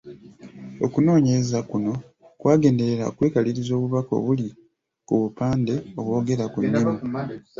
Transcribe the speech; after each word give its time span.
Okunoonyereza 0.85 1.59
kuno 1.69 1.91
kwagenderera 2.39 3.03
okwekaliriza 3.07 3.71
obubaka 3.75 4.11
obuli 4.19 4.47
ku 5.07 5.13
bupande 5.21 5.75
obwogera 5.99 6.45
ku 6.53 6.59
nnimi. 6.65 6.93